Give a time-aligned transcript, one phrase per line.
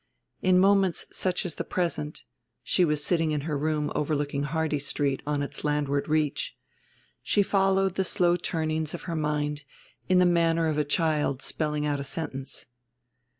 [0.41, 2.23] In moments such as the present
[2.63, 6.57] she was sitting in her room overlooking Hardy Street on its landward reach
[7.21, 9.63] she followed the slow turnings of her mind
[10.09, 12.65] in the manner of a child spelling out a sentence.